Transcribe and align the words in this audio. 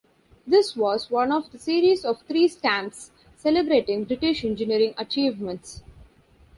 This 0.47 0.75
was 0.75 1.11
one 1.11 1.31
of 1.31 1.53
a 1.53 1.59
series 1.59 2.03
of 2.05 2.23
three 2.23 2.47
stamps 2.47 3.11
celebrating 3.37 4.03
British 4.05 4.43
Engineering 4.43 4.95
Achievements. 4.97 5.83